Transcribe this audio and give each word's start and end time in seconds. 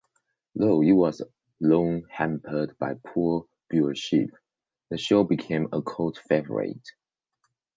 Though 0.55 0.81
it 0.81 0.93
was 0.93 1.21
long 1.59 2.07
hampered 2.09 2.75
by 2.79 2.95
poor 2.95 3.45
viewership, 3.71 4.31
the 4.89 4.97
show 4.97 5.23
became 5.23 5.69
a 5.71 5.83
cult 5.83 6.17
favorite. 6.17 6.87